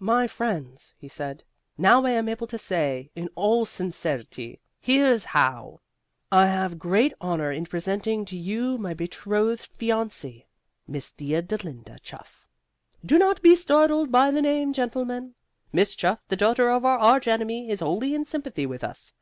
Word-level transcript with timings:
"My 0.00 0.26
friends," 0.26 0.94
he 0.96 1.08
said, 1.08 1.44
"now 1.76 2.06
I 2.06 2.12
am 2.12 2.26
able 2.26 2.46
to 2.46 2.56
say, 2.56 3.10
in 3.14 3.28
all 3.34 3.66
sincerity, 3.66 4.58
Here's 4.80 5.26
How. 5.26 5.80
I 6.32 6.46
have 6.46 6.78
great 6.78 7.12
honor 7.20 7.52
in 7.52 7.66
presenting 7.66 8.24
to 8.24 8.36
you 8.38 8.78
my 8.78 8.94
betrothed 8.94 9.68
fiancee, 9.76 10.46
Miss 10.88 11.10
Theodolinda 11.10 11.98
Chuff. 12.00 12.46
Do 13.04 13.18
not 13.18 13.42
be 13.42 13.54
startled 13.54 14.10
by 14.10 14.30
the 14.30 14.40
name, 14.40 14.72
gentlemen. 14.72 15.34
Miss 15.70 15.94
Chuff, 15.94 16.26
the 16.28 16.34
daughter 16.36 16.70
of 16.70 16.86
our 16.86 16.96
arch 16.96 17.28
enemy, 17.28 17.68
is 17.68 17.80
wholly 17.80 18.14
in 18.14 18.24
sympathy 18.24 18.64
with 18.64 18.82
us. 18.82 19.12